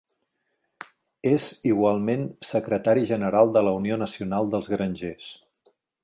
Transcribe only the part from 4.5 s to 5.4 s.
dels Grangers.